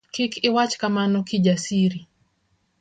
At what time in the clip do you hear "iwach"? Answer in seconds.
0.47-0.73